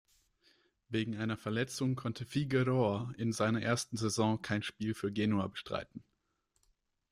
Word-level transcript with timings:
Wegen 0.89 1.15
einer 1.17 1.37
Verletzung 1.37 1.95
konnte 1.95 2.25
Figueroa 2.25 3.13
in 3.19 3.31
seiner 3.31 3.61
ersten 3.61 3.97
Saison 3.97 4.41
kein 4.41 4.63
Spiel 4.63 4.95
für 4.95 5.11
Genua 5.11 5.45
bestreiten. 5.45 6.03